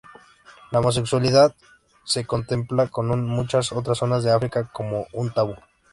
[0.71, 1.53] La homosexualidad
[2.05, 5.53] se contempla, como en muchas otras zonas de África, como un tabú.